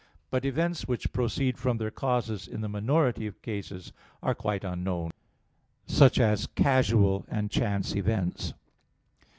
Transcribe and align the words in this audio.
But 0.31 0.45
events 0.45 0.87
which 0.87 1.13
proceed 1.13 1.59
from 1.59 1.77
their 1.77 1.91
causes 1.91 2.47
in 2.47 2.61
the 2.61 2.67
minority 2.67 3.27
of 3.27 3.39
cases 3.43 3.93
are 4.23 4.33
quite 4.33 4.63
unknown; 4.63 5.11
such 5.85 6.19
as 6.19 6.47
casual 6.55 7.23
and 7.29 7.51
chance 7.51 7.93
events. 7.95 8.55